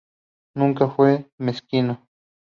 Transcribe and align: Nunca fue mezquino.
Nunca 0.55 0.89
fue 0.89 1.27
mezquino. 1.37 2.07